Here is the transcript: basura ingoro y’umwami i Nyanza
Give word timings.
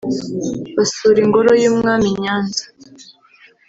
basura 0.75 1.19
ingoro 1.25 1.51
y’umwami 1.63 2.07
i 2.11 2.15
Nyanza 2.21 2.63